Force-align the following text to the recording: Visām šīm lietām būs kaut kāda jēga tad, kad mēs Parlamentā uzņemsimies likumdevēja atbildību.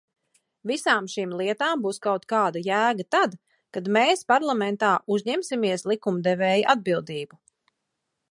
Visām 0.69 1.09
šīm 1.15 1.33
lietām 1.41 1.83
būs 1.83 1.99
kaut 2.05 2.23
kāda 2.33 2.63
jēga 2.67 3.05
tad, 3.17 3.35
kad 3.77 3.91
mēs 3.99 4.25
Parlamentā 4.33 4.89
uzņemsimies 5.17 5.85
likumdevēja 5.93 6.73
atbildību. 6.75 7.41